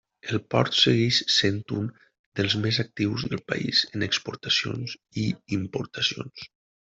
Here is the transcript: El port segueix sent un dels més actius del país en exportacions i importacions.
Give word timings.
El 0.35 0.39
port 0.53 0.75
segueix 0.77 1.17
sent 1.33 1.59
un 1.79 1.85
dels 2.39 2.55
més 2.63 2.79
actius 2.85 3.27
del 3.35 3.43
país 3.53 3.83
en 3.99 4.07
exportacions 4.09 4.97
i 5.27 5.27
importacions. 5.61 6.51